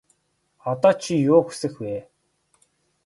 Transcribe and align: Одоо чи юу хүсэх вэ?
Одоо 0.71 0.93
чи 1.03 1.13
юу 1.31 1.41
хүсэх 1.45 1.73
вэ? 1.83 1.95